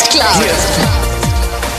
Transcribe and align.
Breakfast 0.00 0.06
Club. 0.10 0.36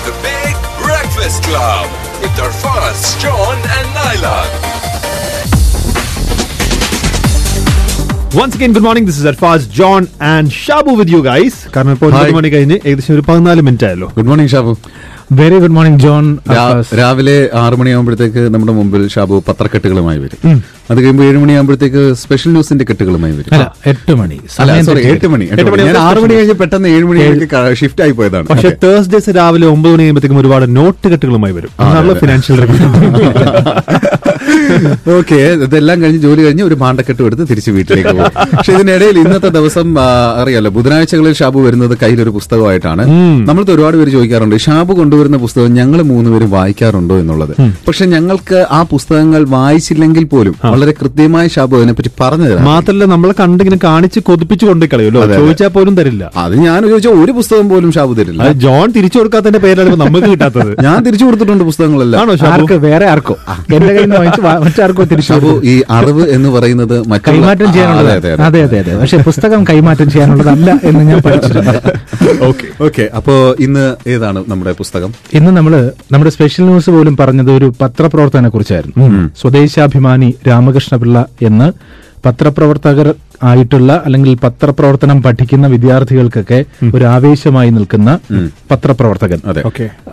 The 0.06 0.14
Big 0.22 0.54
Breakfast 0.80 1.40
Club 1.42 1.86
with 2.22 2.36
Arfaz, 2.40 3.00
John, 3.24 3.58
and 3.72 3.88
Naila. 3.98 4.36
Once 8.38 8.56
again 8.58 8.72
good 8.72 8.86
morning 8.86 9.08
this 9.10 9.20
is 9.20 9.28
Arfaz 9.28 9.68
John 9.78 10.02
and 10.32 10.52
Shabu 10.58 10.94
with 11.00 11.14
you 11.14 11.22
guys 11.28 11.60
കാരണം 11.76 11.94
ഇപ്പോൾ 11.96 12.08
ഒൻപത് 12.12 12.26
Hi. 12.26 12.36
മണി 12.38 12.50
കഴിഞ്ഞ് 12.54 12.78
ഏകദേശം 12.84 13.14
ഒരു 13.16 13.24
പതിനാല് 13.30 13.62
minute 13.68 13.88
ആയല്ലോ 13.88 14.10
good 14.18 14.30
morning 14.32 14.52
Shabu 14.54 14.74
Very 15.39 15.57
good 15.63 15.75
morning 15.77 16.01
John 16.05 16.25
രാവിലെ 17.01 17.35
ആറു 17.63 17.75
മണിയാകുമ്പോഴത്തേക്ക് 17.81 18.43
നമ്മുടെ 18.55 18.73
മുമ്പിൽ 18.79 19.03
ഷാബു 19.15 19.37
പത്രക്കെട്ടുകളുമായി 19.49 20.19
വരും. 20.25 20.39
അത് 20.91 20.99
കഴിയുമ്പോൾ 20.99 21.25
ഏഴ് 21.29 21.39
മണിയാകുമ്പോഴത്തേക്ക് 21.43 22.03
സ്പെഷ്യൽ 22.23 22.51
ന്യൂസിന്റെ 22.55 22.85
കെട്ടുകളുമായി 22.89 23.35
വരും. 23.39 23.53
എട്ട് 23.93 24.15
മണി. 24.21 24.37
സോറി. 24.89 25.03
എട്ട് 25.13 25.29
മണി 25.35 25.45
ഞാൻ 25.89 25.99
ആറ് 26.07 26.21
മണി 26.25 26.35
കഴിഞ്ഞ് 26.39 26.57
പെട്ടെന്ന് 26.63 26.89
ഏഴ് 26.97 27.05
മണിയിലേക്ക് 27.11 27.77
ഷിഫ്റ്റ് 27.83 28.03
ആയി 28.07 28.15
പോയതാണ്. 28.21 28.47
പക്ഷെ 28.53 28.71
തേഴ്സ്ഡേസ് 28.85 29.37
രാവിലെ 29.39 29.69
ഒമ്പത് 29.75 29.93
മണി 29.95 30.03
കഴിയുമ്പോഴത്തേക്കും 30.03 30.41
ഒരുപാട് 30.45 30.67
നോട്ട് 30.79 31.07
കെട്ടുകളുമായി 31.15 31.57
വരും. 31.59 31.73
ഫിനാൻഷ്യൽ 32.25 32.61
ഓക്കെ 35.17 35.35
ഇതെല്ലാം 35.67 36.03
കഴിഞ്ഞ് 36.03 36.19
ജോലി 36.19 36.43
കഴിഞ്ഞ് 36.45 36.65
ഒരു 36.65 36.75
മാണ്ടക്കെട്ട് 36.75 37.23
എടുത്ത് 37.23 37.49
തിരിച്ച് 37.51 37.71
വീട്ടിലേക്ക് 37.71 38.13
പോകും. 38.17 38.33
പക്ഷെ 38.57 38.73
ഇതിനിടയിൽ 38.73 39.19
ഇന്നത്തെ 39.19 39.49
ദിവസം 39.49 39.99
അറിയാലോ 40.43 40.71
ബുധനാഴ്ചകളിൽ 40.71 41.33
ഷാബു 41.33 41.59
വരുന്നത് 41.59 41.99
കയ്യിലൊരു 42.03 42.31
പുസ്തകമായിട്ടാണ്. 42.31 43.03
നമ്മളത് 43.49 43.73
ഒരുപാട് 43.73 43.97
പേര് 43.97 44.11
ചോദിക്കാറുണ്ട് 44.11 44.57
ഷാബു 44.59 44.93
കൊണ്ടുവരുന്ന 44.93 45.37
പുസ്തകം 45.37 45.75
ഞങ്ങൾ 45.75 46.03
മൂന്നുപേരും 46.03 46.51
വായിക്കാറുണ്ടോ? 46.51 47.19
എന്നുള്ളത്. 47.19 47.55
പക്ഷെ 47.89 48.05
ഞങ്ങൾക്ക് 48.15 48.67
ആ 48.71 48.83
പുസ്തകങ്ങൾ 48.83 49.45
വായിച്ചില്ലെങ്കിൽ 49.57 50.25
പോലും 50.25 50.55
വളരെ 50.65 50.93
കൃത്യമായി 51.01 51.49
ഷാബു 51.49 51.77
അതിനെപ്പറ്റി 51.77 52.11
പറഞ്ഞു 52.21 52.49
തരാം. 52.49 52.65
മാത്രമല്ല 52.65 53.05
നമ്മളെ 53.05 53.35
കണ്ടിങ്ങനെ 53.41 53.79
കാണിച്ച് 53.85 54.21
കൊതിപ്പിച്ച് 54.21 54.67
കൊണ്ടു 54.67 54.87
കളയുമല്ലോ. 54.93 55.23
ചോദിച്ചാൽ 55.41 55.69
പോലും 55.69 55.97
തരില്ല. 55.97 56.31
അത് 56.37 56.57
ഞാൻ 56.67 56.81
ചോദിച്ച 56.89 57.09
ഒരു 57.23 57.33
പുസ്തകം 57.33 57.69
പോലും 57.69 57.93
ഷാബു 57.93 58.15
തരില്ല. 58.15 58.43
അത് 58.43 58.57
ജോൺ 58.67 58.93
തിരിച്ചു 58.97 59.19
കൊടുക്കാത്തതിന്റെ 59.19 59.59
പേരാണ് 59.59 59.97
നമുക്ക് 60.05 60.31
കിട്ടാത്തത്. 60.33 60.73
ഞാൻ 60.83 60.99
തിരിച്ചു 61.05 61.25
കൊടുത്തിട്ടുണ്ട് 61.25 61.65
പുസ്തകങ്ങളെല്ലാം. 61.65 62.29
വേറെ 62.89 63.07
ആർക്കോ? 63.07 63.35
എന്റെ 63.75 63.87
കയ്യിൽ 63.87 64.03
നിന്ന് 64.03 64.17
വാങ്ങിച്ച് 64.17 64.42
മറ്റാർക്കോ 64.63 65.05
തിരിച്ചു 65.05 65.53
ഈ 65.65 65.75
അറിവ് 65.91 66.25
എന്ന് 66.31 66.49
പറയുന്നത് 66.51 66.95
കൈമാറ്റം 67.29 67.69
ചെയ്യാനുള്ളത്. 67.73 68.11
അതെ, 68.41 68.61
അതെ, 68.63 68.79
അതെ. 68.83 68.93
പക്ഷെ 69.01 69.19
പുസ്തകം 69.23 69.61
കൈമാറ്റം 69.65 70.09
ചെയ്യാനുള്ളതല്ല 70.11 70.71
എന്ന് 70.83 71.03
ഞാൻ 71.05 71.21
പഠിച്ചിട്ടുണ്ട്. 71.21 71.79
ഓക്കെ 72.87 73.05
അപ്പോ 73.17 73.35
ഇന്ന് 73.61 73.85
ഏതാണ് 74.09 74.43
നമ്മുടെ 74.49 74.75
പുസ്തകം? 74.75 75.11
ഇന്ന് 75.35 75.51
നമ്മൾ 75.57 75.75
നമ്മുടെ 76.13 76.31
സ്പെഷ്യൽ 76.31 76.65
ന്യൂസ് 76.67 76.91
പോലും 76.91 77.17
പറഞ്ഞത് 77.17 77.51
ഒരു 77.53 77.69
പത്രപ്രവർത്തകനെ 77.83 78.51
കുറിച്ചായിരുന്നു. 78.51 79.09
സ്വദേശാഭിമാനി 79.43 80.31
രാമകൃഷ്ണപിള്ള 80.49 81.19
എന്ന് 81.43 81.69
പത്രപ്രവർത്തകർ 82.25 83.07
ആയിട്ടുള്ള 83.43 84.03
അല്ലെങ്കിൽ 84.05 84.39
പത്രപ്രവർത്തനം 84.45 85.23
പഠിക്കുന്ന 85.23 85.67
വിദ്യാർത്ഥികൾക്കൊക്കെ 85.67 86.65
ഒരു 86.95 87.05
ആവേശമായി 87.05 87.71
നിൽക്കുന്ന 87.71 88.19
പത്രപ്രവർത്തകൻ. 88.71 89.39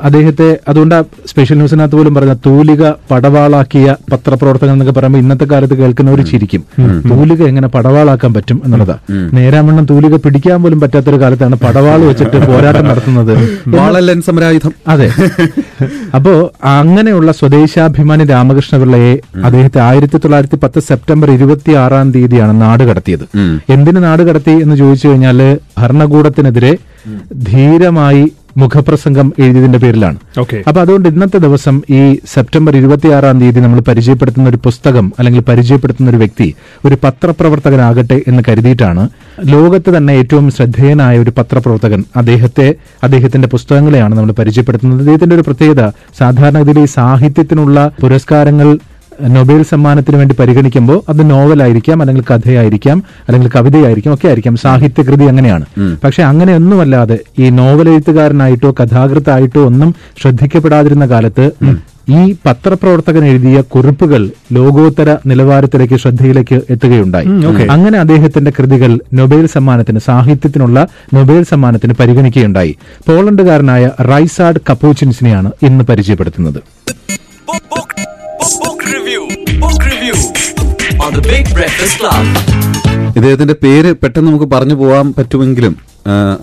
അദ്ദേഹത്തെ 0.04 0.58
അതുകൊണ്ട് 0.68 0.96
സ്പെഷ്യൽ 1.28 1.58
ന്യൂസിനകത്ത് 1.58 1.96
പോലും 1.96 2.16
പറഞ്ഞ 2.16 2.34
തൂലിക 2.46 2.90
പടവാളാക്കിയ 3.12 3.96
പത്രപ്രവർത്തകൻ 4.14 4.72
എന്നൊക്കെ 4.72 4.94
പറയുമ്പോൾ 5.00 5.20
ഇന്നത്തെ 5.20 5.46
കാലത്ത് 5.46 5.74
കേൾക്കുന്നവർ 5.74 6.22
ചിരിക്കും. 6.22 6.64
തൂലിക 7.10 7.44
എങ്ങനെ 7.44 7.68
പടവാളാക്കാൻ 7.68 8.34
പറ്റും 8.34 8.62
എന്നുള്ളതാ. 8.66 8.98
നേരാമണ്ണം 9.34 9.86
തൂലിക 9.86 10.16
പിടിക്കാൻ 10.16 10.64
പോലും 10.64 10.80
പറ്റാത്തൊരു 10.80 11.22
കാലത്താണ് 11.22 11.56
പടവാൾ 11.56 12.00
വെച്ചിട്ട് 12.00 12.48
പോരാട്ടം 12.48 12.86
നടത്തുന്നത്. 12.86 13.34
അതെ. 14.88 15.08
അപ്പോ 16.16 16.34
അങ്ങനെയുള്ള 16.64 17.32
സ്വദേശാഭിമാനി 17.32 18.24
രാമകൃഷ്ണപിള്ളയെ 18.24 19.14
അദ്ദേഹത്തെ 19.44 19.80
ആയിരത്തി 19.80 20.18
തൊള്ളായിരത്തി 20.18 20.56
പത്ത് 20.56 20.80
സെപ്റ്റംബർ 20.80 21.32
ഇരുപത്തി 21.32 21.72
ആറാം 21.72 22.12
തീയതിയാണ് 22.12 22.62
നാട് 22.62 22.84
കടത്തിയത്. 22.84 23.19
എന്തിന് 23.70 24.04
നാട് 24.04 24.24
കടത്തി 24.24 24.52
എന്ന് 24.64 24.76
ചോദിച്ചു 24.76 25.08
കഴിഞ്ഞാൽ 25.08 25.40
ഭരണകൂടത്തിനെതിരെ 25.80 26.74
ധീരമായി 27.50 28.24
മുഖപ്രസംഗം 28.58 29.34
എഴുതിയതിന്റെ 29.40 29.78
പേരിലാണ്. 29.78 30.18
അപ്പൊ 30.70 30.82
അതുകൊണ്ട് 30.82 31.10
ഇന്നത്തെ 31.10 31.38
ദിവസം 31.38 31.82
ഈ 31.90 32.00
സെപ്റ്റംബർ 32.26 32.76
ഇരുപത്തിയാറാം 32.76 33.40
തീയതി 33.42 33.60
നമ്മൾ 33.60 33.80
പരിചയപ്പെടുത്തുന്ന 33.80 34.50
ഒരു 34.50 34.58
പുസ്തകം 34.58 35.14
അല്ലെങ്കിൽ 35.20 35.42
പരിചയപ്പെടുത്തുന്ന 35.42 36.10
ഒരു 36.10 36.18
വ്യക്തി 36.18 36.48
ഒരു 36.86 36.96
പത്രപ്രവർത്തകനാകട്ടെ 37.04 38.24
എന്ന് 38.28 38.44
കരുതിയിട്ടാണ് 38.50 39.04
ലോകത്ത് 39.54 39.98
തന്നെ 39.98 40.14
ഏറ്റവും 40.14 40.52
ശ്രദ്ധേയനായ 40.52 41.18
ഒരു 41.20 41.34
പത്രപ്രവർത്തകൻ 41.38 42.04
അദ്ദേഹത്തെ 42.16 42.68
അദ്ദേഹത്തിന്റെ 43.04 43.48
പുസ്തകങ്ങളെയാണ് 43.48 44.16
നമ്മൾ 44.16 44.32
പരിചയപ്പെടുത്തുന്നത്. 44.32 45.02
അദ്ദേഹത്തിന്റെ 45.02 45.36
ഒരു 45.36 45.42
പ്രത്യേകത 45.42 45.84
സാധാരണഗതിയിൽ 46.20 46.80
ഈ 46.80 46.86
സാഹിത്യത്തിനുള്ള 46.98 47.92
പുരസ്കാരങ്ങൾ 48.02 48.70
നൊബേൽ 49.28 49.64
സമ്മാനത്തിന് 49.64 50.18
വേണ്ടി 50.18 50.36
പരിഗണിക്കുമ്പോൾ 50.36 51.02
അത് 51.10 51.32
നോവലായിരിക്കാം 51.32 52.02
അല്ലെങ്കിൽ 52.02 52.24
കഥയായിരിക്കാം 52.34 53.04
അല്ലെങ്കിൽ 53.28 53.50
കവിതയായിരിക്കാം 53.56 54.14
ഒക്കെ 54.14 54.28
ആയിരിക്കാം. 54.28 54.56
സാഹിത്യകൃതി 54.58 55.24
അങ്ങനെയാണ്. 55.24 55.66
പക്ഷെ 56.04 56.24
അങ്ങനെയൊന്നുമല്ലാതെ 56.24 57.20
ഈ 57.40 57.50
നോവൽ 57.50 57.90
എഴുത്തുകാരനായിട്ടോ 57.90 58.76
കഥാകൃത്തായിട്ടോ 58.84 59.66
ഒന്നും 59.66 59.96
ശ്രദ്ധിക്കപ്പെടാതിരുന്ന 60.22 61.06
കാലത്ത് 61.06 61.52
ഈ 62.10 62.36
പത്രപ്രവർത്തകൻ 62.46 63.26
എഴുതിയ 63.26 63.62
കുറിപ്പുകൾ 63.62 64.30
ലോകോത്തര 64.52 65.16
നിലവാരത്തിലേക്ക് 65.26 65.96
ശ്രദ്ധയിലേക്ക് 65.96 66.62
എത്തുകയുണ്ടായി. 66.70 67.28
അങ്ങനെ 67.70 68.00
അദ്ദേഹത്തിന്റെ 68.00 68.52
കൃതികൾ 68.60 69.00
നൊബേൽ 69.14 69.46
സമ്മാനത്തിന് 69.46 70.00
സാഹിത്യത്തിനുള്ള 70.00 70.88
നൊബേൽ 71.14 71.44
സമ്മാനത്തിന് 71.44 71.94
പരിഗണിക്കുകയുണ്ടായി. 71.94 72.78
പോളണ്ടുകാരനായ 73.08 73.92
റൈസാഡ് 74.02 74.60
കപ്പൂച്ചിൻസിനെയാണ് 74.70 75.52
ഇന്ന് 75.64 75.84
പരിചയപ്പെടുത്തുന്നത്. 75.84 76.62
ഇദ്ദേഹത്തിന്റെ 83.16 83.56
പേര് 83.64 83.94
പെട്ടെന്ന് 83.94 84.30
നമുക്ക് 84.30 84.46
പറഞ്ഞു 84.46 84.76
പോവാൻ 84.76 85.14
പറ്റുമെങ്കിലും 85.18 85.74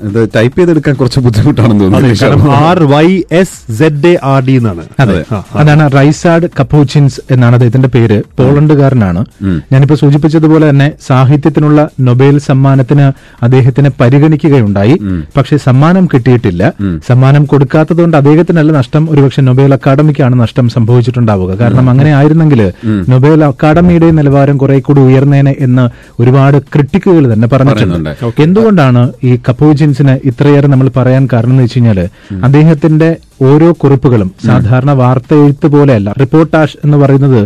ഇത് 0.03 0.28
ടൈപ്പ് 0.37 0.59
ചെയ്തെടുക്കാൻ 0.59 0.94
കുറച്ച് 0.94 1.21
ബുദ്ധിമുട്ടാണെന്ന് 1.21 1.84
തോന്നുന്നു. 1.84 2.50
R 2.50 2.83
Y 2.83 3.22
S 3.33 3.78
Z 3.78 4.06
A 4.06 4.19
R 4.25 4.43
D 4.44 4.53
എന്നാണ്. 4.53 4.84
അതെ. 5.00 5.25
അതാണ് 5.55 5.91
റൈസാഡ് 5.94 6.47
കപ്പോച്ചിൻസ് 6.61 7.21
എന്നാണ് 7.31 7.55
അദ്ദേഹത്തിന്റെ 7.55 7.89
പേര്. 7.89 8.22
പോളണ്ടുകാരനാണ്. 8.39 9.25
ഞാനിപ്പോ 9.72 9.97
സൂചിപ്പിച്ചതുപോലെ 9.97 10.71
തന്നെ 10.71 10.93
സാഹിത്യത്തിനുള്ള 11.06 11.89
നൊബേൽ 12.00 12.39
സമ്മാനത്തിന് 12.39 13.12
അദ്ദേഹത്തിനെ 13.43 13.91
പരിഗണിക്കുകയുണ്ടായി. 14.00 14.99
പക്ഷേ 15.37 15.56
സമ്മാനം 15.56 16.09
കിട്ടിയിട്ടില്ല. 16.15 16.73
സമ്മാനം 17.09 17.44
കൊടുക്കാത്തതുകൊണ്ട് 17.44 18.17
അദ്ദേഹത്തിനല്ല 18.17 18.73
നഷ്ടം 18.73 19.11
ഒരുപക്ഷെ 19.11 19.43
നൊബേൽ 19.43 19.73
അക്കാദമിക്കാണ് 19.73 20.41
നഷ്ടം 20.41 20.69
സംഭവിച്ചിട്ടുണ്ടാവുക. 20.69 21.55
കാരണം 21.55 21.91
അങ്ങനെ 21.91 22.15
ആയിരുന്നെങ്കിൽ 22.15 22.73
നൊബേൽ 23.09 23.44
അക്കാദമിയുടെ 23.44 24.11
നിലവാരം 24.11 24.56
കുറെ 24.56 24.78
കൂടി 24.78 25.00
ഉയർന്നേനെ 25.00 25.55
എന്ന് 25.59 25.88
ഒരുപാട് 26.23 26.59
ക്രിട്ടിക്കുകൾ 26.59 27.33
തന്നെ 27.33 27.49
പറഞ്ഞിട്ടുണ്ട്. 27.49 27.94
പറയുന്നുണ്ട്. 27.94 28.43
എന്തുകൊണ്ടാണ് 28.43 29.12
ഈ 29.25 29.37
കപ്പോജിൻസിന് 29.56 30.21
ഇത്രയേറെ 30.25 30.67
നമ്മൾ 30.67 30.89
പറയാൻ 30.97 31.28
കാരണം 31.33 31.50
എന്ന് 31.50 31.62
വെച്ച് 31.62 31.77
കഴിഞ്ഞാൽ 31.77 31.99
അദ്ദേഹത്തിന്റെ 32.44 33.09
ഓരോ 33.43 33.72
കുറിപ്പുകളും 33.72 34.28
സാധാരണ 34.47 34.93
വാർത്ത 34.93 35.34
എഴുത്ത് 35.34 35.67
പോലെയല്ല. 35.67 36.15
റിപ്പോർട്ടാഷ് 36.21 36.77
എന്ന് 36.84 36.97
പറയുന്നത് 36.97 37.41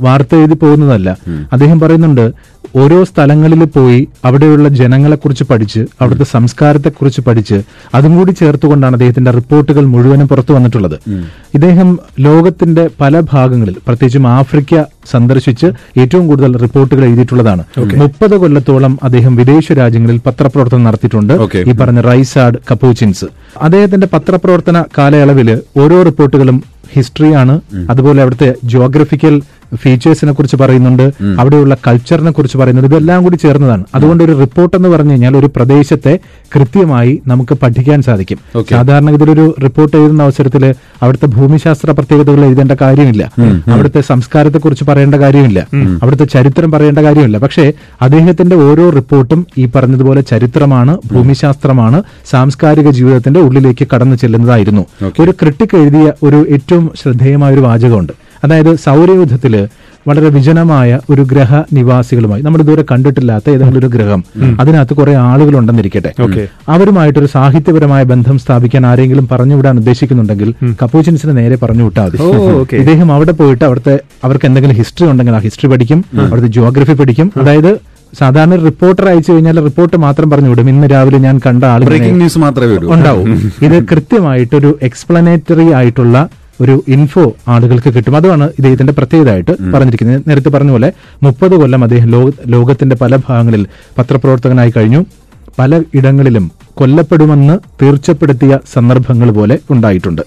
വാർത്ത 0.00 0.34
എഴുതി 0.34 0.54
പോകുന്നതല്ല. 0.54 1.08
അദ്ദേഹം 1.52 1.80
പറയുന്നുണ്ട് 1.80 2.24
ഓരോ 2.82 3.04
സ്ഥലങ്ങളിൽ 3.04 3.64
പോയി 3.74 4.08
അവിടെയുള്ള 4.26 4.68
ജനങ്ങളെക്കുറിച്ച് 4.80 5.44
പഠിച്ച് 5.50 5.80
അവിടുത്തെ 6.00 6.24
സംസ്കാരത്തെക്കുറിച്ച് 6.24 7.20
പഠിച്ച് 7.26 7.58
അതും 7.94 8.12
കൂടി 8.16 8.32
ചേർത്തുകൊണ്ടാണ് 8.32 8.94
അദ്ദേഹത്തിന്റെ 8.98 9.30
റിപ്പോർട്ടുകൾ 9.38 9.84
മുഴുവനും 9.94 10.28
പുറത്തു 10.28 10.52
വന്നിട്ടുള്ളത്. 10.56 10.96
ഇദ്ദേഹം 11.56 11.88
ലോകത്തിന്റെ 12.26 12.90
പല 13.00 13.20
ഭാഗങ്ങളിൽ 13.32 13.76
പ്രത്യേകിച്ചും 13.86 14.26
ആഫ്രിക്ക 14.26 14.82
സന്ദർശിച്ച് 15.12 15.68
ഏറ്റവും 16.02 16.26
കൂടുതൽ 16.26 16.52
റിപ്പോർട്ടുകൾ 16.64 17.04
എഴുതിയിട്ടുള്ളതാണ്. 17.04 17.62
മുപ്പത് 18.02 18.36
കൊല്ലത്തോളം 18.42 18.98
അദ്ദേഹം 19.08 19.36
വിദേശ 19.36 19.72
രാജ്യങ്ങളിൽ 19.82 20.20
പത്രപ്രവർത്തനം 20.26 20.84
നടത്തിയിട്ടുണ്ട്. 20.88 21.34
ഈ 21.70 21.74
പറഞ്ഞ 21.80 22.00
റൈസാഡ് 22.10 22.58
കപ്പൂച്ചിൻസ് 22.70 23.28
അദ്ദേഹത്തിന്റെ 23.62 24.08
പത്രപ്രവർത്തന 24.14 24.84
കാലയളവിൽ 24.98 25.50
ഓരോ 25.82 26.02
റിപ്പോർട്ടുകളും 26.10 26.58
ഹിസ്റ്ററിയാണ് 26.94 27.54
അതുപോലെ 27.90 28.22
അവിടുത്തെ 28.22 28.48
ജോഗ്രഫിക്കൽ 28.72 29.34
ഫീച്ചേഴ്സിനെ 29.76 30.32
കുറിച്ച് 30.32 30.56
പറയുന്നുണ്ട് 30.56 31.02
അവിടെയുള്ള 31.38 31.76
കൾച്ചറിനെ 31.86 32.30
കുറിച്ച് 32.30 32.58
പറയുന്നുണ്ട് 32.58 32.94
ഇതെല്ലാം 32.94 33.22
കൂടി 33.22 33.36
ചേർന്നതാണ്. 33.36 33.84
അതുകൊണ്ട് 33.94 34.24
ഒരു 34.24 34.38
റിപ്പോർട്ട് 34.40 34.76
എന്ന് 34.76 34.88
പറഞ്ഞു 34.88 35.10
കഴിഞ്ഞാൽ 35.10 35.36
ഒരു 35.36 35.46
പ്രദേശത്തെ 35.56 36.18
കൃത്യമായി 36.54 37.22
നമുക്ക് 37.26 37.54
പഠിക്കാൻ 37.54 38.02
സാധിക്കും. 38.02 38.38
സാധാരണഗതിയിൽ 38.70 39.30
ഒരു 39.30 39.54
റിപ്പോർട്ട് 39.62 39.96
എഴുതുന്ന 39.96 40.22
അവസരത്തിൽ 40.22 40.74
അവിടുത്തെ 41.02 41.26
ഭൂമിശാസ്ത്ര 41.26 41.90
പ്രത്യേകതകൾ 41.90 42.44
എഴുതേണ്ട 42.44 42.72
കാര്യമില്ല. 42.80 43.32
അവിടുത്തെ 43.72 44.00
സംസ്കാരത്തെ 44.00 44.58
കുറിച്ച് 44.58 44.84
പറയേണ്ട 44.84 45.14
കാര്യമില്ല. 45.14 45.66
അവിടുത്തെ 46.02 46.24
ചരിത്രം 46.24 46.70
പറയേണ്ട 46.70 46.98
കാര്യമില്ല. 46.98 47.38
പക്ഷേ 47.38 47.72
അദ്ദേഹത്തിന്റെ 48.02 48.56
ഓരോ 48.56 48.90
റിപ്പോർട്ടും 48.90 49.46
ഈ 49.58 49.66
പറഞ്ഞതുപോലെ 49.66 50.20
ചരിത്രമാണ് 50.20 50.98
ഭൂമിശാസ്ത്രമാണ് 51.12 52.02
സാംസ്കാരിക 52.30 52.90
ജീവിതത്തിന്റെ 52.90 53.40
ഉള്ളിലേക്ക് 53.40 53.88
കടന്നു 53.94 54.16
ചെല്ലുന്നതായിരുന്നു. 54.16 54.86
ഒരു 55.20 55.30
ക്രിട്ടിക് 55.30 55.76
എഴുതിയ 55.76 56.12
ഒരു 56.22 56.46
ഏറ്റവും 56.48 56.90
ശ്രദ്ധേയമായ 57.02 57.54
ഒരു 57.54 57.60
വാചകമുണ്ട്. 57.60 58.12
അതായത് 58.44 58.76
സൗരയൂഥത്തിൽ 58.76 59.54
വളരെ 60.08 60.28
വിജനമായ 60.28 61.00
ഒരു 61.10 61.22
ഗ്രഹ 61.22 61.50
നിവാസികളുമായി. 61.72 62.42
നമ്മൾ 62.42 62.60
ഇതുവരെ 62.60 62.84
കണ്ടിട്ടില്ലാത്ത 62.90 63.50
ഏതെങ്കിലും 63.50 63.78
ഒരു 63.78 63.86
ഗ്രഹം. 63.86 64.24
അതിനകത്ത് 64.60 64.94
കുറെ 64.94 65.12
ആളുകൾ 65.16 65.58
ഉണ്ടെന്നിരിക്കട്ടെ 65.58 66.10
അവരുമായിട്ടൊരു 66.68 67.26
സാഹിത്യപരമായ 67.26 68.02
ബന്ധം 68.02 68.38
സ്ഥാപിക്കാൻ 68.38 68.86
ആരെങ്കിലും 68.86 69.28
പറഞ്ഞുവിടാൻ 69.32 69.76
ഉദ്ദേശിക്കുന്നുണ്ടെങ്കിൽ 69.76 70.54
കപ്പൂച്ചിൻസിന് 70.82 71.36
നേരെ 71.36 71.56
പറഞ്ഞു 71.56 71.84
വിട്ടാൽ 71.84 72.10
മതി 72.10 72.76
ഇദ്ദേഹം 72.76 73.12
അവിടെ 73.12 73.32
പോയിട്ട് 73.32 73.64
അവിടുത്തെ 73.64 73.94
അവർക്ക് 74.24 74.46
എന്തെങ്കിലും 74.46 74.76
ഹിസ്റ്ററി 74.76 75.10
ഉണ്ടെങ്കിൽ 75.10 75.34
ആ 75.34 75.38
ഹിസ്റ്ററി 75.38 75.70
പഠിക്കും 75.70 76.04
അവിടുത്തെ 76.20 76.48
ജിയോഗ്രഫി 76.48 76.92
പഠിക്കും. 76.92 77.32
അതായത് 77.40 77.72
സാധാരണ 78.18 78.54
റിപ്പോർട്ടർ 78.64 79.04
അയച്ചു 79.08 79.32
കഴിഞ്ഞാൽ 79.32 79.64
റിപ്പോർട്ട് 79.64 79.96
മാത്രം 79.96 80.30
പറഞ്ഞു 80.30 80.48
വിടും 80.48 80.68
ഇന്ന് 80.68 80.86
രാവിലെ 80.90 81.18
ഞാൻ 81.18 81.40
കണ്ട 81.46 81.64
ആൾ 81.64 81.84
ബ്രേക്കിംഗ് 81.84 82.16
ന്യൂസ് 82.16 82.38
മാത്രമേ 82.38 82.76
ഉണ്ടാവും. 82.94 83.26
ഇത് 83.62 83.76
കൃത്യമായിട്ടൊരു 83.88 84.78
എക്സ്പ്ലനേറ്ററി 84.82 85.72
ആയിട്ടുള്ള 85.72 86.16
ഒരു 86.60 86.84
ഇൻഫോ 86.88 87.32
ആളുകൾക്ക് 87.48 87.94
കിട്ടും. 87.94 88.16
അതാണ് 88.16 88.44
ഇദ്ദേഹത്തിന്റെ 88.44 88.92
പ്രത്യേകതയായിട്ട് 88.92 89.72
പറഞ്ഞിരിക്കുന്നത്. 89.72 90.22
നേരത്തെ 90.28 90.48
പറഞ്ഞ 90.48 90.70
പോലെ 90.70 90.92
മുപ്പത് 91.22 91.54
കൊല്ലം 91.54 91.82
അദ്ദേഹം 91.82 92.08
ലോക- 92.08 92.32
ലോകത്തിന്റെ 92.46 92.96
പല 92.96 93.16
ഭാഗങ്ങളിൽ 93.16 93.66
പത്രപ്രവർത്തകനായി 93.98 94.72
കഴിഞ്ഞു. 94.76 95.04
പല 95.58 95.82
ഇടങ്ങളിലും 95.94 96.50
കൊല്ലപ്പെടുമെന്ന് 96.74 97.58
തീർച്ചപ്പെടുത്തിയ 97.82 98.58
സന്ദർഭങ്ങൾ 98.72 99.30
പോലെ 99.30 99.58
ഉണ്ടായിട്ടുണ്ട്. 99.70 100.22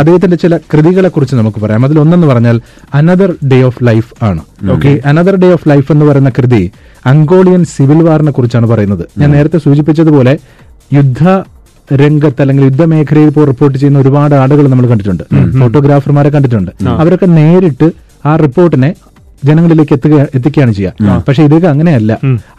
അദ്ദേഹത്തിന്റെ 0.00 0.36
ചില 0.36 0.56
കൃതികളെ 0.56 1.08
കുറിച്ച് 1.08 1.36
നമുക്ക് 1.36 1.60
പറയാം. 1.60 1.84
അതിൽ 1.84 1.98
ഒന്നെന്ന് 1.98 2.26
പറഞ്ഞാൽ 2.26 2.60
അനദർ 2.94 3.34
ഡേ 3.52 3.62
ഓഫ് 3.62 3.78
ലൈഫ് 3.82 4.24
ആണ്. 4.24 4.40
Okay 4.70 5.00
another 5.06 5.36
day 5.36 5.52
of 5.52 5.68
life 5.68 5.92
എന്ന് 5.92 6.06
പറയുന്ന 6.06 6.28
കൃതി 6.28 6.70
അങ്കോളിയൻ 7.06 7.64
സിവിൽ 7.64 8.02
വാറിനെ 8.02 8.32
കുറിച്ചാണ് 8.32 8.66
പറയുന്നത്. 8.66 9.06
ഞാൻ 9.18 9.30
നേരത്തെ 9.30 9.58
സൂചിപ്പിച്ചതുപോലെ 9.58 10.38
യുദ്ധ 10.92 11.28
രംഗത്ത് 11.94 12.40
അല്ലെങ്കിൽ 12.40 12.64
യുദ്ധമേഖലയിൽ 12.64 13.26
ഇപ്പോൾ 13.26 13.44
റിപ്പോർട്ട് 13.44 13.78
ചെയ്യുന്ന 13.78 13.98
ഒരുപാട് 13.98 14.34
ആളുകൾ 14.34 14.68
നമ്മൾ 14.68 14.86
കണ്ടിട്ടുണ്ട്. 14.86 15.24
ഫോട്ടോഗ്രാഫർമാരെ 15.60 16.28
കണ്ടിട്ടുണ്ട്. 16.28 16.70
അവരൊക്കെ 16.88 17.26
നേരിട്ട് 17.26 17.90
ആ 18.26 18.36
റിപ്പോർട്ടിനെ 18.36 18.94
ജനങ്ങളിലേക്ക് 19.48 19.94
എത്തുക 19.96 20.14
എത്തിക്കുകയാണ് 20.36 20.72
ചെയ്യുക 20.76 21.16
പക്ഷെ 21.26 21.42
ഇതൊക്കെ 21.48 21.68
അങ്ങനെയല്ല. 21.72 22.12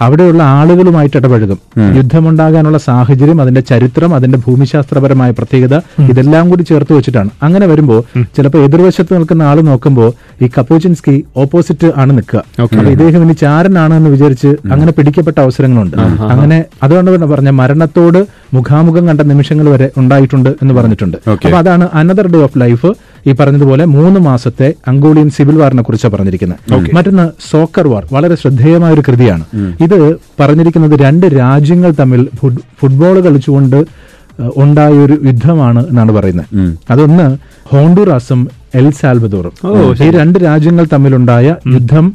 അവിടെയുള്ള 0.05 0.41
ആളുകളുമായിട്ട് 0.59 1.17
ഇടപഴകും. 1.19 1.59
യുദ്ധമുണ്ടാകാനുള്ള 1.97 2.77
സാഹചര്യം 2.87 3.41
അതിന്റെ 3.43 3.61
ചരിത്രം 3.71 4.11
അതിന്റെ 4.17 4.37
ഭൂമിശാസ്ത്രപരമായ 4.45 5.31
പ്രത്യേകത 5.39 5.75
ഇതെല്ലാം 6.11 6.45
കൂടി 6.49 6.63
ചേർത്ത് 6.71 6.93
വെച്ചിട്ടാണ്. 6.97 7.29
അങ്ങനെ 7.47 7.65
വരുമ്പോൾ 7.71 7.99
ചിലപ്പോൾ 8.37 8.61
എതിർവശത്ത് 8.67 9.13
നിൽക്കുന്ന 9.17 9.43
ആൾ 9.49 9.59
നോക്കുമ്പോൾ 9.69 10.09
ഈ 10.43 10.49
കപ്പോച്ചിൻസ്കി 10.57 11.15
ഓപ്പോസിറ്റ് 11.43 11.89
ആണ് 12.03 12.11
നിൽക്കുക. 12.17 12.43
അപ്പൊ 12.63 12.83
ഇദ്ദേഹം 12.95 13.23
ഇനി 13.27 13.35
ചാരനാണ് 13.43 13.93
എന്ന് 13.99 14.09
വിചാരിച്ച് 14.15 14.51
അങ്ങനെ 14.71 14.91
പിടിക്കപ്പെട്ട 14.99 15.37
അവസരങ്ങളുണ്ട്. 15.45 15.97
അങ്ങനെ 16.33 16.59
അതുകൊണ്ട് 16.83 17.11
തന്നെ 17.15 17.27
പറഞ്ഞ 17.33 17.49
മരണത്തോട് 17.61 18.19
മുഖാമുഖം 18.55 19.07
കണ്ട 19.09 19.21
നിമിഷങ്ങൾ 19.33 19.69
വരെ 19.75 19.89
ഉണ്ടായിട്ടുണ്ട് 20.03 20.49
എന്ന് 20.61 20.73
പറഞ്ഞിട്ടുണ്ട്. 20.79 21.17
അപ്പൊ 21.33 21.57
അതാണ് 21.63 21.85
അനദർ 22.01 22.27
ഡേ 22.33 22.41
ഓഫ് 22.47 22.59
ലൈഫ് 22.63 22.91
ഈ 23.27 23.33
പറഞ്ഞതുപോലെ 23.39 23.85
മൂന്ന് 23.85 24.19
മാസത്തെ 24.27 24.67
അങ്കോളിയൻ 24.89 25.29
സിവിൽ 25.37 25.55
വാറിനെ 25.61 25.83
കുറിച്ചാണ് 25.83 26.13
പറഞ്ഞിരിക്കുന്നത് 26.13 26.59
മറ്റൊന്ന് 26.95 27.25
സോക്കർ 27.51 27.87
വാർ 27.87 28.03
വളരെ 28.11 28.35
ശ്രദ്ധേയമായ 28.35 28.93
ഒരു 28.93 29.03
കൃതിയാണ് 29.07 29.45
ഇത് 29.83 29.97
പറഞ്ഞിരിക്കുന്നത് 30.39 30.95
രണ്ട് 30.99 31.25
രാജ്യങ്ങൾ 31.25 31.91
തമ്മിൽ 31.91 32.21
ഫുട്ബോൾ 32.79 33.21
കളിച്ചുകൊണ്ട് 33.21 33.79
ഉണ്ടായ 34.57 34.93
ഒരു 34.93 35.15
യുദ്ധമാണ് 35.23 35.87
എന്നാണ് 35.89 36.11
പറയുന്നത്. 36.11 36.47
അതൊന്ന് 36.91 37.27
ഹോണ്ടുറാസും 37.71 38.41
എൽ 38.75 38.91
സാൽവദോറും. 38.91 39.53
ഈ 40.05 40.09
രണ്ട് 40.11 40.39
രാജ്യങ്ങൾ 40.39 40.87
തമ്മിലുണ്ടായ 40.93 41.55
യുദ്ധം 41.67 42.05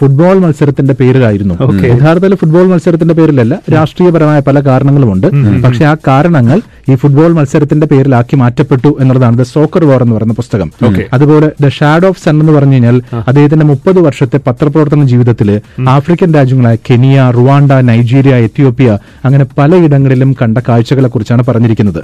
ഫുട്ബോൾ 0.00 0.36
മത്സരത്തിന്റെ 0.38 0.94
പേരിലായിരുന്നു. 0.94 1.54
യഥാർത്ഥത്തിൽ 1.90 2.34
ഫുട്ബോൾ 2.34 2.66
മത്സരത്തിന്റെ 2.66 3.14
പേരിലല്ല 3.14 3.54
രാഷ്ട്രീയപരമായ 3.74 4.40
പല 4.40 4.60
കാരണങ്ങളുമുണ്ട്. 4.60 5.26
പക്ഷെ 5.64 5.84
ആ 5.84 5.94
കാരണങ്ങൾ 6.08 6.58
ഈ 6.88 6.94
ഫുട്ബോൾ 6.94 7.32
മത്സരത്തിന്റെ 7.32 7.86
പേരിലാക്കി 7.86 8.36
മാറ്റപ്പെട്ടു 8.36 8.90
എന്നുള്ളതാണ് 9.00 9.38
ദ 9.38 9.46
സോക്കർ 9.50 9.84
വാർ 9.84 10.02
എന്ന് 10.02 10.14
പറയുന്ന 10.16 10.34
പുസ്തകം. 10.34 10.68
അതുപോലെ 11.12 11.48
ദ 11.60 11.68
ഷാഡ് 11.70 12.06
ഓഫ് 12.06 12.20
സൺ 12.20 12.34
എന്ന് 12.40 12.52
പറഞ്ഞു 12.52 12.74
കഴിഞ്ഞാൽ 12.74 12.96
അദ്ദേഹത്തിന്റെ 13.26 13.66
മുപ്പത് 13.66 13.98
വർഷത്തെ 14.00 14.40
പത്രപ്രവർത്തന 14.46 15.04
ജീവിതത്തിൽ 15.04 15.50
ആഫ്രിക്കൻ 15.88 16.34
രാജ്യങ്ങളായ 16.34 16.76
കെനിയ 16.88 17.30
റുവാണ്ട 17.30 17.72
നൈജീരിയ 17.88 18.34
എത്യോപ്യ 18.46 18.88
അങ്ങനെ 19.24 19.46
പലയിടങ്ങളിലും 19.58 20.36
കണ്ട 20.42 20.58
കാഴ്ചകളെ 20.68 21.08
കുറിച്ചാണ് 21.08 21.44
പറഞ്ഞിരിക്കുന്നത് 21.48 22.00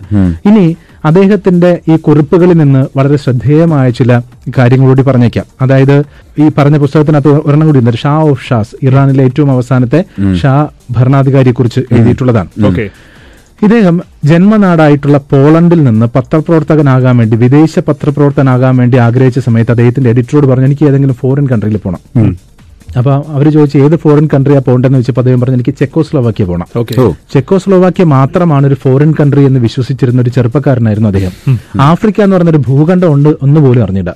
ഇനി 0.47 0.67
അദ്ദേഹത്തിന്റെ 1.05 1.81
ഈ 1.89 1.97
കുറിപ്പുകളിൽ 1.97 2.57
നിന്ന് 2.57 2.81
വളരെ 2.97 3.17
ശ്രദ്ധേയമായ 3.17 3.91
ചില 3.91 4.13
കാര്യങ്ങളോടി 4.59 5.03
പറഞ്ഞേക്കാം. 5.03 5.47
അതായത് 5.63 5.97
ഈ 6.39 6.47
പറഞ്ഞ 6.59 6.77
പുസ്തകത്തിനകത്ത് 6.77 7.33
ഒരെണ്ണം 7.47 7.67
കൂടി 7.67 7.79
ഉണ്ട് 7.87 7.99
ഷാ 7.99 8.13
ഓഫ് 8.25 8.45
ഷാസ് 8.49 8.77
ഇറാനിലെ 8.83 9.23
ഏറ്റവും 9.23 9.51
അവസാനത്തെ 9.51 10.01
ഷാ 10.37 10.55
ഭരണാധികാരിയെ 10.91 11.53
കുറിച്ച് 11.53 11.81
എഴുതിയിട്ടുള്ളതാണ്. 11.93 12.49
ഓക്കെ. 12.65 12.87
ഇദ്ദേഹം 13.63 13.97
ജന്മനാടായിട്ടുള്ള 14.25 15.19
പോളണ്ടിൽ 15.31 15.85
നിന്ന് 15.85 16.07
പത്രപ്രവർത്തകനാകാൻ 16.07 17.17
വേണ്ടി 17.17 17.37
വിദേശ 17.37 17.79
പത്രപ്രവർത്തകനാകാൻ 17.89 18.77
വേണ്ടി 18.77 18.97
ആഗ്രഹിച്ച 18.99 19.39
സമയത്ത് 19.39 19.71
അദ്ദേഹത്തിന്റെ 19.71 20.11
എഡിറ്ററോട് 20.11 20.47
പറഞ്ഞു 20.47 20.65
എനിക്ക് 20.65 20.85
ഏതെങ്കിലും 20.85 21.15
ഫോറിൻ 21.15 21.47
കൺട്രിയിൽ 21.47 21.77
പോകണം 21.77 22.03
അപ്പൊ 22.99 23.13
അവർ 23.37 23.47
ചോദിച്ചു 23.55 23.79
ഏത് 23.87 23.97
ഫോറിൻ 24.03 24.27
കൺട്രിയാ 24.33 24.61
പോകേണ്ടെന്ന് 24.67 24.99
വെച്ചപ്പോൾ 25.01 25.23
അദ്ദേഹം 25.23 25.41
പറഞ്ഞു 25.41 25.57
എനിക്ക് 25.59 25.75
ചെക്കോസ്ലോവാക്യ 25.81 26.45
പോകണം 26.51 26.67
ചെക്കോസ്ലോവാക്യ 27.33 28.05
മാത്രമാണ് 28.15 28.67
ഒരു 28.71 28.77
ഫോറിൻ 28.85 29.11
കൺട്രി 29.19 29.43
എന്ന് 29.49 29.61
വിശ്വസിച്ചിരുന്ന 29.67 30.21
ഒരു 30.25 30.31
ചെറുപ്പക്കാരനായിരുന്നു 30.37 31.09
അദ്ദേഹം. 31.13 31.33
ആഫ്രിക്ക 31.89 32.21
എന്ന് 32.27 32.37
പറഞ്ഞൊരു 32.37 32.61
ഭൂഖണ്ഡം 32.69 33.11
ഉണ്ട് 33.17 33.31
ഒന്ന് 33.47 33.61
പോലും 33.67 33.83
അറിഞ്ഞില്ല. 33.85 34.11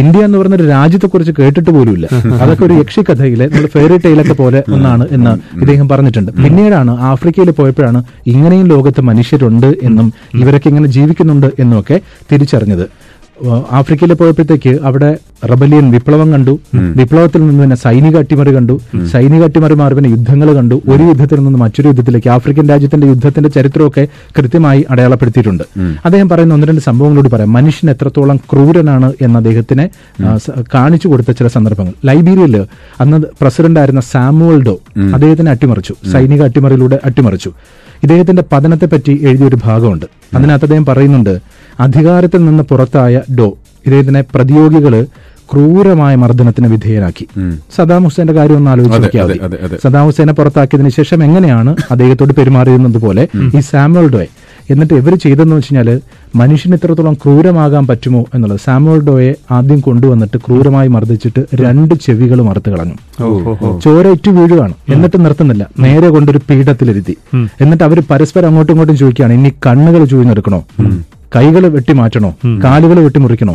ഇന്ത്യ 0.00 0.22
എന്ന് 0.28 0.38
പറഞ്ഞൊരു 0.38 0.66
രാജ്യത്തെ 0.74 1.06
കുറിച്ച് 1.06 1.34
കേട്ടിട്ട് 1.40 1.70
പോലുമില്ല. 1.70 2.06
അതൊക്കെ 2.42 2.64
ഒരു 2.68 2.74
യക്ഷി 2.80 3.00
കഥയിലെ 3.10 3.46
നമ്മൾ 3.54 3.68
ഫെയറി 3.76 3.98
ടൈലൊക്കെ 4.06 4.36
പോലെ 4.42 4.62
ഒന്നാണ് 4.76 5.06
എന്ന് 5.16 5.32
ഇദ്ദേഹം 5.62 5.88
പറഞ്ഞിട്ടുണ്ട്. 5.88 6.32
പിന്നീടാണ് 6.44 6.92
ആഫ്രിക്കയിൽ 7.12 7.50
പോയപ്പോഴാണ് 7.60 8.02
ഇങ്ങനെയും 8.26 8.66
ലോകത്ത് 8.74 9.00
മനുഷ്യരുണ്ട് 9.10 9.70
എന്നും 9.88 10.06
ഇവരൊക്കെ 10.42 10.68
ഇങ്ങനെ 10.68 10.90
ജീവിക്കുന്നുണ്ട് 10.98 11.48
എന്നുമൊക്കെ 11.58 11.98
തിരിച്ചറിഞ്ഞത്. 12.32 12.86
ആഫ്രിക്കയിൽ 13.70 14.12
പോയപ്പോഴത്തേക്ക് 14.14 14.78
അവിടെ 14.82 15.10
റബലിയൻ 15.50 15.90
വിപ്ലവം 15.90 16.32
കണ്ടു. 16.32 16.58
വിപ്ലവത്തിൽ 16.96 17.46
നിന്ന് 17.46 17.64
തന്നെ 17.64 17.76
സൈനിക 17.76 18.16
അട്ടിമറി 18.16 18.54
കണ്ടു. 18.54 18.80
സൈനിക 19.12 19.42
അട്ടിമറി 19.44 19.74
മാറി 19.74 19.94
പിന്നെ 19.94 20.10
യുദ്ധങ്ങൾ 20.10 20.52
കണ്ടു. 20.52 20.82
ഒരു 20.88 21.02
യുദ്ധത്തിൽ 21.02 21.38
നിന്ന് 21.44 21.58
മറ്റൊരു 21.58 21.88
യുദ്ധത്തിലേക്ക് 21.88 22.30
ആഫ്രിക്കൻ 22.30 22.68
രാജ്യത്തിന്റെ 22.68 23.06
യുദ്ധത്തിന്റെ 23.06 23.50
ചരിത്രമൊക്കെ 23.50 24.08
കൃത്യമായി 24.38 24.86
അടയാളപ്പെടുത്തിയിട്ടുണ്ട്. 24.90 25.64
അദ്ദേഹം 26.04 26.28
പറയുന്ന 26.28 26.54
ഒന്ന് 26.54 26.66
രണ്ട് 26.66 26.80
സംഭവങ്ങളോട് 26.80 27.28
പറയാം. 27.28 27.52
മനുഷ്യൻ 27.52 27.90
എത്രത്തോളം 27.90 28.36
ക്രൂരനാണ് 28.36 29.12
എന്ന് 29.22 29.38
അദ്ദേഹത്തിനെ 29.38 29.88
കാണിച്ചു 30.74 31.08
കൊടുത്ത 31.08 31.30
ചില 31.30 31.48
സന്ദർഭങ്ങൾ. 31.48 31.92
ലൈബീരിയയിൽ 32.04 32.66
അന്ന് 33.00 33.18
പ്രസിഡന്റ് 33.40 33.80
ആയിരുന്ന 33.80 34.00
സാമുവൽ 34.00 34.62
ഡോ 34.62 34.78
അദ്ദേഹത്തിനെ 35.14 35.50
അട്ടിമറിച്ചു. 35.50 35.94
സൈനിക 36.12 36.42
അട്ടിമറിയിലൂടെ 36.42 37.00
അട്ടിമറിച്ചു. 37.04 37.52
ഇദ്ദേഹത്തിന്റെ 38.02 38.42
പതനത്തെ 38.52 38.86
പറ്റി 38.86 39.18
എഴുതിയൊരു 39.22 39.58
ഭാഗമുണ്ട്. 39.64 40.06
അതിനകത്ത് 40.34 40.64
അദ്ദേഹം 40.64 40.86
പറയുന്നുണ്ട് 40.86 41.59
അധികാരത്തിൽ 41.80 42.44
നിന്ന് 42.44 42.62
പുറത്തായ 42.62 43.20
ഡോ. 43.38 43.48
ഇദ്ദേഹത്തിനെ 43.86 44.20
പ്രതിയോഗികൾ 44.34 44.94
ക്രൂരമായ 45.52 46.14
മർദ്ദനത്തിന് 46.14 46.68
വിധേയരാക്കി. 46.68 47.24
സദാം 47.76 48.04
ഹുസൈന്റെ 48.04 48.32
കാര്യം 48.32 48.56
ഒന്ന് 48.56 48.70
ആലോചിച്ച് 48.70 49.02
നോക്കിയാൽ. 49.02 49.30
സദാം 49.84 50.04
ഹുസൈനെ 50.06 50.32
പുറത്താക്കിയതിന് 50.32 50.88
ശേഷം 50.88 51.24
എങ്ങനെയാണ് 51.24 51.76
അദ്ദേഹത്തോട് 51.90 52.32
പെരുമാറിയിരുന്നത് 52.32 52.98
പോലെ 52.98 53.28
ഈ 53.56 53.60
സാമുവൽ 53.60 54.08
ഡോയ്? 54.08 54.28
എന്നിട്ട് 54.70 54.94
ഇവർ 54.94 55.14
ചെയ്തെന്ന് 55.14 55.56
വെച്ചാൽ 55.56 55.88
മനുഷ്യന് 56.36 56.74
ഇത്രത്തോളം 56.74 57.14
ക്രൂരമാകാൻ 57.14 57.86
പറ്റുമോ 57.86 58.24
എന്നുള്ളത്. 58.34 58.60
സാമുവൽ 58.64 59.00
ഡോയെ 59.00 59.34
ആദ്യം 59.50 59.80
കൊണ്ടുവന്നിട്ട് 59.80 60.36
ക്രൂരമായി 60.36 60.88
മർദ്ദിച്ചിട്ട് 60.88 61.42
രണ്ട് 61.62 61.94
ചെവികൾ 62.06 62.42
മറുത്ത് 62.42 62.70
കളഞ്ഞു. 62.70 62.96
ചോര 63.84 64.08
ഇറ്റു 64.16 64.30
വീഴുകയാണ്. 64.30 64.74
എന്നിട്ട് 64.88 65.24
നിർത്തുന്നില്ല. 65.24 65.66
നേരെ 65.78 66.08
കൊണ്ടൊരു 66.08 66.40
പീഠത്തിലിരുത്തി. 66.50 67.16
എന്നിട്ട് 67.60 67.84
അവർ 67.84 68.02
പരസ്പരം 68.10 68.48
അങ്ങോട്ടും 68.48 68.72
ഇങ്ങോട്ടും 68.72 68.96
ചോദിക്കുകയാണ് 68.96 69.32
ഇനി 69.32 69.52
കണ്ണുകൾ 69.66 70.04
ചൂഴ്ന്നെടുക്കണോ 70.04 70.60
കൈകൾ 71.36 71.64
വെട്ടി 71.74 71.92
മാറ്റണോ? 71.92 72.30
കാലുകൾ 72.64 72.96
വെട്ടിമുറിക്കണോ 73.00 73.54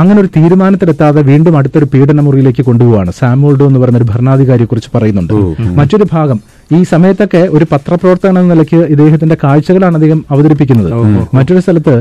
അങ്ങനെ 0.00 0.18
ഒരു 0.20 0.28
തീരുമാനത്തിലെത്താതെ 0.36 1.20
വീണ്ടും 1.22 1.54
അടുത്തൊരു 1.58 1.86
പീഡന 1.94 2.20
മുറിയിലേക്ക് 2.20 2.62
കൊണ്ടുപോവാണ്. 2.64 3.10
സാമോൾഡോ 3.18 3.66
എന്ന് 3.66 3.80
പറയുന്ന 3.80 4.00
ഒരു 4.02 4.08
ഭരണാധികാരിയെ 4.12 4.66
കുറിച്ച് 4.66 4.90
പറയുന്നുണ്ട് 4.94 5.34
മറ്റൊരു 5.78 6.06
ഭാഗം 6.12 6.40
ഈ 6.76 6.82
സമയത്തൊക്കെ 6.82 7.40
ഒരു 7.56 7.64
പത്രപ്രവർത്തകൻ 7.72 8.36
എന്ന 8.38 8.54
നിലയ്ക്ക് 8.54 8.78
ഇദ്ദേഹത്തിന്റെ 8.92 9.36
കാഴ്ചകളാണ് 9.44 9.96
അധികം 9.96 10.20
അവതരിപ്പിക്കുന്നത്. 10.30 10.90
മറ്റൊരു 11.34 11.60
സ്ഥലത്ത് 11.60 11.94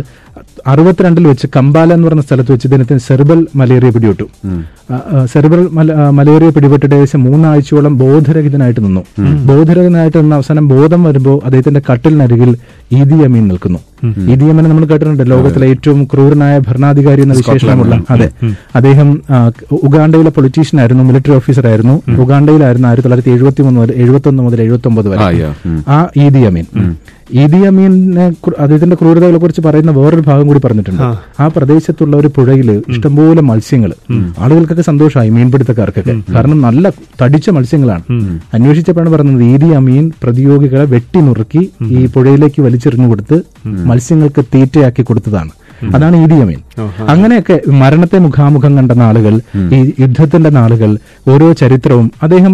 അറുപത്തിരണ്ടിൽ 0.68 1.28
വെച്ച് 1.28 1.48
കമ്പാല 1.58 1.94
എന്ന് 1.94 2.08
പറഞ്ഞ 2.08 2.22
സ്ഥലത്ത് 2.22 2.52
വെച്ച് 2.52 2.68
ഇദ്ദേഹത്തിന് 2.68 3.00
സെർബൽ 3.00 3.48
മലേറിയ 3.56 3.90
പിടിപെട്ടു. 3.90 4.24
സെർബൽ 5.26 5.68
മലേറിയ 6.10 6.50
പിടിപെട്ടിട്ട് 6.50 6.96
ഏകദേശം 6.96 7.24
മൂന്നാഴ്ചയോളം 7.24 7.98
ബോധരഹിതനായിട്ട് 7.98 8.84
നിന്നു. 8.86 9.02
ബോധരഹിതനായിട്ട് 9.46 10.22
നിന്ന് 10.22 10.36
അവസാനം 10.36 10.68
ബോധം 10.68 11.04
വരുമ്പോൾ 11.04 11.42
അദ്ദേഹത്തിന്റെ 11.46 11.82
കട്ടിലിനരികിൽ 11.92 12.56
ഈദി 12.92 13.24
അമീൻ 13.24 13.48
നിൽക്കുന്നു 13.48 13.80
ഈദി 14.32 14.46
നമ്മൾ 14.46 14.86
കേട്ടിട്ടുണ്ട്. 14.86 15.24
ലോകത്തിലെ 15.30 15.68
ഏറ്റവും 15.68 16.08
ക്രൂരനായ 16.14 16.60
ഭരണാധികാരി 16.60 17.22
എന്ന 17.22 17.34
വിശേഷമുള്ള. 17.34 17.96
അതെ. 18.10 18.30
അദ്ദേഹം 18.76 19.22
ഉഗാണ്ടയിലെ 19.72 20.30
പൊളിറ്റീഷ്യൻ 20.30 20.80
ആയിരുന്നു 20.80 21.04
മിലിറ്ററി 21.04 21.34
ഓഫീസർ 21.36 21.68
ആയിരുന്നു. 21.68 22.02
ഉഗാണ്ടയിലായിരുന്നു 22.22 22.88
ആയിരത്തി 22.88 23.08
തൊള്ളായിരത്തി 23.08 23.38
എഴുപത്തി 23.38 23.62
മൂന്ന് 23.62 23.80
മുതൽ 23.80 23.94
എഴുപത്തി 23.96 24.30
ഒന്ന് 24.30 24.44
മുതൽ 24.44 24.62
എഴുപത്തി 24.62 24.88
ഒമ്പത് 24.88 25.10
വരെ. 25.10 25.22
ആ, 25.88 26.08
ഈദി 26.18 26.40
അമീൻ 26.40 26.66
ഈദി 27.34 27.58
അമീനെ 27.58 28.26
അദ്ദേഹത്തിന്റെ 28.60 28.96
ക്രൂരതകളെ 28.96 29.38
കുറിച്ച് 29.38 29.62
പറയുന്ന 29.62 29.92
വേറൊരു 29.92 30.22
ഭാഗം 30.22 30.48
കൂടി 30.48 30.60
പറഞ്ഞിട്ടുണ്ട്. 30.60 31.02
ആ. 31.40 31.48
പ്രദേശത്തുള്ള 31.48 32.18
ഒരു 32.18 32.28
പുഴയിൽ 32.28 32.82
ഇഷ്ടംപോലെ 32.90 33.42
മത്സ്യങ്ങൾ 33.42 33.94
ആളുകൾക്കൊക്കെ 34.40 34.82
സന്തോഷമായി 34.82 35.30
മീൻപിടുത്തക്കാർക്കൊക്കെ. 35.30 36.34
കാരണം 36.34 36.62
നല്ല 36.62 36.92
തടിച്ച 37.22 37.50
മത്സ്യങ്ങളാണ്. 37.50 38.04
അന്വേഷിച്ചപ്പോഴാണ് 38.54 39.10
പറയുന്നത് 39.10 39.44
ഈദി 39.44 39.66
അമീൻ 39.66 40.12
പ്രതിയോഗികളെ 40.24 40.86
വെട്ടി 40.86 41.22
നുറുക്കി 41.22 41.70
ഈ 41.84 42.06
പുഴയിലേക്ക് 42.06 42.62
വലിച്ചെറിഞ്ഞു 42.62 43.10
കൊടുത്ത് 43.10 43.42
മത്സ്യങ്ങൾക്ക് 43.66 44.46
തീറ്റയാക്കി 44.56 45.02
കൊടുത്തതാണ്. 45.02 45.50
അതാണ് 45.96 46.16
ഈദി 46.24 46.38
അമീൻ 46.44 46.60
അങ്ങനെയൊക്കെ 47.14 47.56
മരണത്തെ 47.82 48.18
മുഖാമുഖം 48.26 48.74
കണ്ട 48.78 48.92
നാളുകൾ 49.02 49.34
ഈ 49.78 49.80
യുദ്ധത്തിന്റെ 50.04 50.52
നാളുകൾ 50.58 50.92
ഓരോ 51.34 51.48
ചരിത്രവും 51.62 52.08
അദ്ദേഹം 52.26 52.54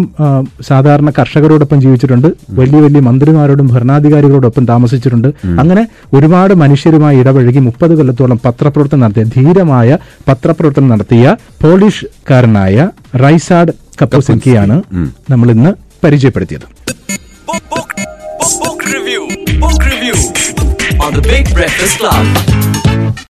സാധാരണ 0.68 1.10
കർഷകരോടൊപ്പം 1.18 1.80
ജീവിച്ചിട്ടുണ്ട് 1.84 2.28
വലിയ 2.60 2.80
വലിയ 2.86 3.02
മന്ത്രിമാരോടും 3.08 3.68
ഭരണാധികാരികളോടൊപ്പം 3.74 4.64
താമസിച്ചിട്ടുണ്ട്. 4.72 5.28
അങ്ങനെ 5.62 5.84
ഒരുപാട് 6.16 6.54
മനുഷ്യരുമായി 6.62 7.18
ഇടപഴകി 7.22 7.62
മുപ്പത് 7.68 7.94
കൊല്ലത്തോളം 7.98 8.40
പത്രപ്രവർത്തനം 8.46 9.02
നടത്തിയ 9.04 9.26
ധീരമായ 9.36 9.98
പത്രപ്രവർത്തനം 10.28 10.88
നടത്തിയ 10.88 11.24
പോളിഷ്കാരനായ 11.62 12.88
റൈസാഡ് 13.24 13.74
കപ്പോസിൻകിയാണ് 14.02 14.76
നമ്മൾ 15.32 15.50
ഇന്ന് 15.56 15.72
പരിചയപ്പെടുത്തിയത്. 16.04 16.66
Book, 17.48 17.64
book, 17.72 17.90
book, 18.40 18.52
book 18.62 18.82
review. 18.88 19.22
Book 19.62 19.80
review 19.84 20.16
on 21.04 21.12
the 21.12 21.24
Big 21.24 21.46
Breakfast 21.54 21.96
Club. 21.98 22.87